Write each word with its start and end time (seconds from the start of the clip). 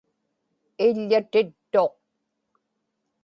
iḷḷatittuq 0.85 1.95